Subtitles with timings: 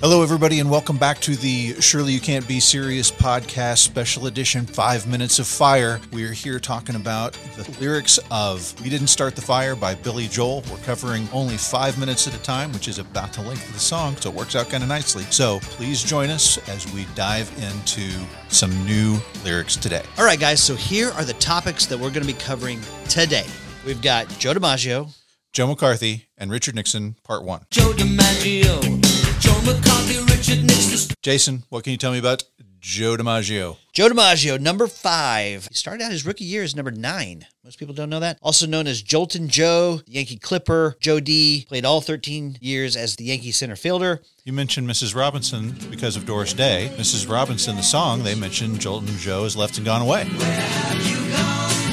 [0.00, 4.66] Hello, everybody, and welcome back to the Surely You Can't Be Serious podcast special edition
[4.66, 6.00] Five Minutes of Fire.
[6.12, 10.28] We are here talking about the lyrics of We Didn't Start the Fire by Billy
[10.28, 10.62] Joel.
[10.70, 13.80] We're covering only five minutes at a time, which is about the length of the
[13.80, 15.24] song, so it works out kind of nicely.
[15.30, 18.08] So please join us as we dive into
[18.48, 20.02] some new lyrics today.
[20.18, 23.46] All right, guys, so here are the topics that we're going to be covering today.
[23.86, 25.16] We've got Joe DiMaggio,
[25.54, 27.62] Joe McCarthy and Richard Nixon, Part One.
[27.70, 31.14] Joe DiMaggio, Joe McCarthy, Richard Nixon.
[31.22, 32.44] Jason, what can you tell me about
[32.80, 33.76] Joe DiMaggio?
[33.92, 35.66] Joe DiMaggio, number five.
[35.66, 37.46] He started out his rookie year as number nine.
[37.64, 38.38] Most people don't know that.
[38.42, 41.66] Also known as Joltin' Joe, Yankee Clipper, Joe D.
[41.68, 44.22] Played all 13 years as the Yankee center fielder.
[44.44, 45.16] You mentioned Mrs.
[45.16, 46.92] Robinson because of Doris Day.
[46.96, 47.28] Mrs.
[47.28, 50.24] Robinson, the song, they mentioned Joltin' Joe has left and gone away.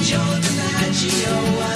[0.02, 1.73] Joe DiMaggio,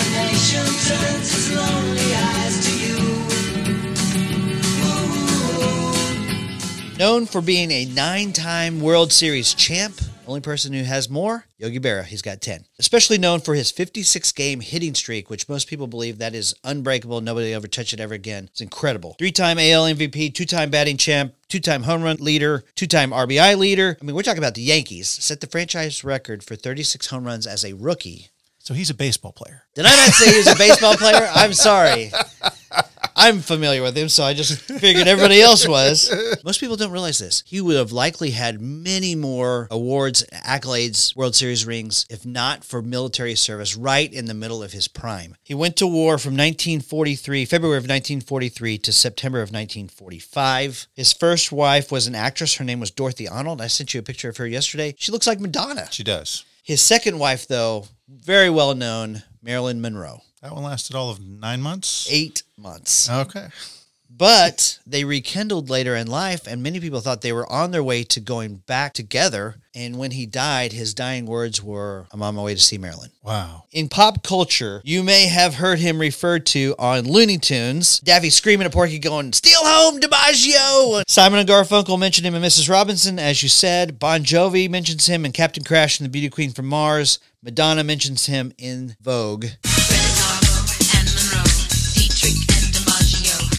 [6.98, 10.00] Known for being a nine time World Series champ.
[10.26, 12.04] Only person who has more, Yogi Berra.
[12.04, 12.64] He's got 10.
[12.80, 17.20] Especially known for his 56 game hitting streak, which most people believe that is unbreakable.
[17.20, 18.48] Nobody ever touch it ever again.
[18.50, 19.14] It's incredible.
[19.16, 23.12] Three time AL MVP, two time batting champ, two time home run leader, two time
[23.12, 23.96] RBI leader.
[24.02, 25.08] I mean, we're talking about the Yankees.
[25.08, 28.30] Set the franchise record for 36 home runs as a rookie.
[28.58, 29.62] So he's a baseball player.
[29.76, 31.30] Did I not say he was a baseball player?
[31.32, 32.10] I'm sorry.
[33.20, 36.08] I'm familiar with him, so I just figured everybody else was.
[36.44, 37.42] Most people don't realize this.
[37.44, 42.80] He would have likely had many more awards, accolades, World Series rings, if not for
[42.80, 45.34] military service right in the middle of his prime.
[45.42, 50.86] He went to war from 1943, February of 1943 to September of 1945.
[50.94, 52.54] His first wife was an actress.
[52.54, 53.60] Her name was Dorothy Arnold.
[53.60, 54.94] I sent you a picture of her yesterday.
[54.96, 55.88] She looks like Madonna.
[55.90, 56.44] She does.
[56.62, 60.22] His second wife, though, very well known, Marilyn Monroe.
[60.42, 62.06] That one lasted all of nine months.
[62.10, 63.10] Eight months.
[63.10, 63.48] Okay.
[64.10, 68.02] But they rekindled later in life, and many people thought they were on their way
[68.04, 69.56] to going back together.
[69.74, 73.10] And when he died, his dying words were, I'm on my way to see Marilyn.
[73.22, 73.64] Wow.
[73.70, 78.00] In pop culture, you may have heard him referred to on Looney Tunes.
[78.00, 81.02] Daffy screaming at Porky, going, Steal home, DiMaggio!
[81.06, 82.68] Simon and Garfunkel mentioned him in Mrs.
[82.68, 84.00] Robinson, as you said.
[84.00, 87.20] Bon Jovi mentions him in Captain Crash and the Beauty Queen from Mars.
[87.40, 89.46] Madonna mentions him in Vogue.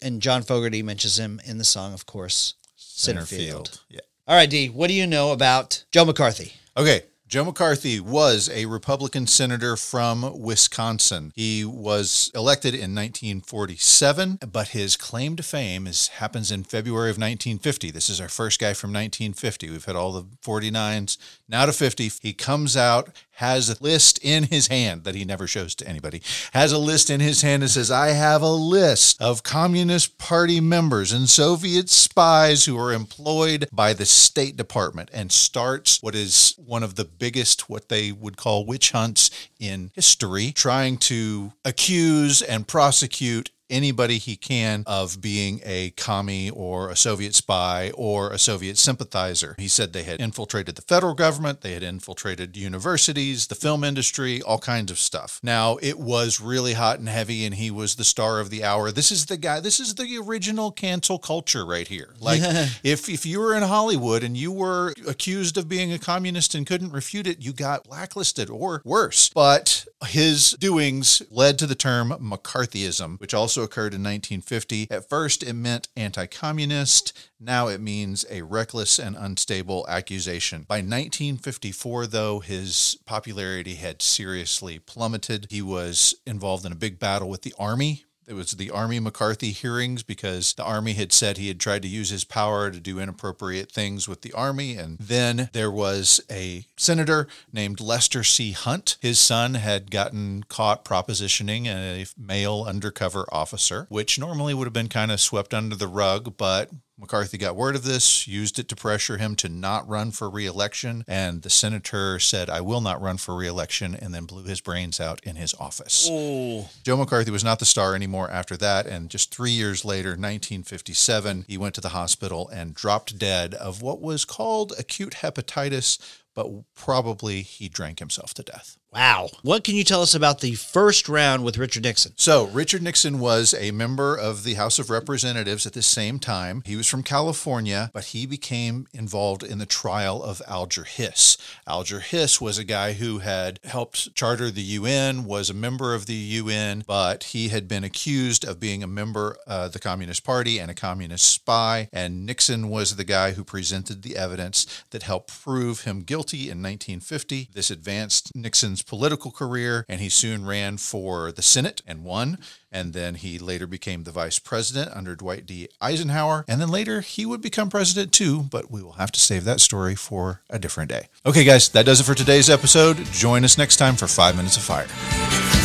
[0.09, 3.79] And John Fogerty mentions him in the song, of course, Centerfield.
[3.89, 3.99] Yeah.
[4.27, 6.53] All right, D, what do you know about Joe McCarthy?
[6.75, 7.03] Okay.
[7.27, 11.31] Joe McCarthy was a Republican senator from Wisconsin.
[11.35, 17.17] He was elected in 1947, but his claim to fame is happens in February of
[17.17, 17.91] 1950.
[17.91, 19.69] This is our first guy from 1950.
[19.69, 22.09] We've had all the 49s, now to 50.
[22.19, 23.09] He comes out,
[23.39, 27.09] has a list in his hand that he never shows to anybody, has a list
[27.09, 31.89] in his hand that says, I have a list of Communist Party members and Soviet
[31.89, 37.05] spies who are employed by the State Department, and starts what is one of the
[37.05, 44.17] biggest, what they would call witch hunts in history, trying to accuse and prosecute anybody
[44.17, 49.55] he can of being a commie or a Soviet spy or a Soviet sympathizer.
[49.57, 54.41] He said they had infiltrated the federal government, they had infiltrated universities, the film industry,
[54.41, 55.39] all kinds of stuff.
[55.43, 58.91] Now, it was really hot and heavy, and he was the star of the hour.
[58.91, 62.15] This is the guy, this is the original cancel culture right here.
[62.29, 62.41] Like,
[62.83, 66.67] if, if you were in Hollywood and you were accused of being a communist and
[66.67, 69.29] couldn't refute it, you got blacklisted or worse.
[69.29, 74.87] But his doings led to the term McCarthyism, which also occurred in 1950.
[74.89, 77.17] At first, it meant anti communist.
[77.39, 80.65] Now it means a reckless and unstable accusation.
[80.67, 85.47] By 1954, though, his popularity had seriously plummeted.
[85.49, 89.51] He was involved in a big battle with the Army it was the Army McCarthy
[89.51, 92.99] hearings because the Army had said he had tried to use his power to do
[92.99, 94.77] inappropriate things with the Army.
[94.77, 98.51] And then there was a senator named Lester C.
[98.51, 98.97] Hunt.
[99.01, 104.89] His son had gotten caught propositioning a male undercover officer, which normally would have been
[104.89, 106.69] kind of swept under the rug, but
[106.99, 111.05] McCarthy got word of this, used it to pressure him to not run for reelection,
[111.07, 114.99] and the senator said, I will not run for reelection, and then blew his brains
[114.99, 116.09] out in his office.
[116.11, 120.09] Oh, Joe McCarthy was not the star anymore after that, and just three years later,
[120.09, 125.99] 1957, he went to the hospital and dropped dead of what was called acute hepatitis,
[126.35, 128.77] but probably he drank himself to death.
[128.91, 129.29] Wow.
[129.43, 132.13] What can you tell us about the first round with Richard Nixon?
[132.17, 136.63] So, Richard Nixon was a member of the House of Representatives at the same time.
[136.65, 141.37] He was from California, but he became involved in the trial of Alger Hiss.
[141.67, 146.07] Alger Hiss was a guy who had helped charter the UN, was a member of
[146.07, 150.57] the UN, but he had been accused of being a member of the Communist Party
[150.57, 151.89] and a communist spy.
[151.93, 156.63] And Nixon was the guy who presented the evidence that helped prove him guilty in
[156.63, 157.49] 1950.
[157.53, 162.37] This advanced Nixon's political career, and he soon ran for the Senate and won.
[162.71, 165.69] And then he later became the vice president under Dwight D.
[165.81, 166.45] Eisenhower.
[166.47, 169.59] And then later he would become president too, but we will have to save that
[169.59, 171.07] story for a different day.
[171.25, 172.97] Okay, guys, that does it for today's episode.
[173.05, 175.58] Join us next time for Five Minutes of Fire.